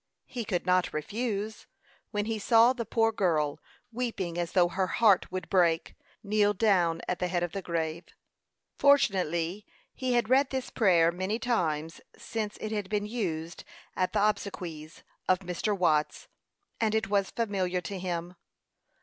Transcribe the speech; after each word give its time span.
He 0.25 0.45
could 0.45 0.65
not 0.65 0.93
refuse, 0.93 1.67
when 2.09 2.25
he 2.25 2.39
saw 2.39 2.73
the 2.73 2.87
poor 2.87 3.11
girl, 3.11 3.59
weeping 3.91 4.35
as 4.35 4.53
though 4.53 4.67
her 4.67 4.87
heart 4.87 5.31
would 5.31 5.47
break, 5.47 5.93
kneel 6.23 6.55
down 6.55 7.03
at 7.07 7.19
the 7.19 7.27
head 7.27 7.43
of 7.43 7.51
the 7.51 7.61
grave. 7.61 8.05
Fortunately 8.79 9.63
he 9.93 10.13
had 10.13 10.27
read 10.27 10.49
this 10.49 10.71
prayer 10.71 11.11
many 11.11 11.37
times 11.37 12.01
since 12.17 12.57
it 12.57 12.71
had 12.71 12.89
been 12.89 13.05
used 13.05 13.63
at 13.95 14.11
the 14.11 14.27
obsequies 14.27 15.03
of 15.29 15.41
Mr. 15.41 15.77
Watts, 15.77 16.27
and 16.79 16.95
it 16.95 17.07
was 17.07 17.29
familiar 17.29 17.79
to 17.81 17.99
him. 17.99 18.33